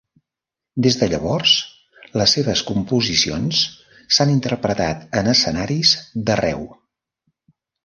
[0.85, 1.51] Des de llavors,
[2.21, 3.61] les seves composicions
[4.17, 5.95] s'han interpretat en escenaris
[6.31, 6.67] d'arreu.